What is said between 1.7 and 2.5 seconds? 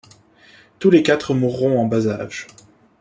en bas âge.